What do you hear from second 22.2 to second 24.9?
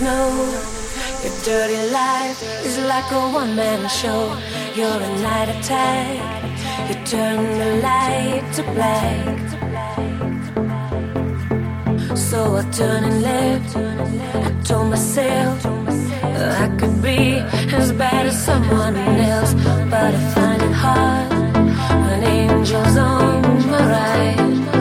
angels on my right.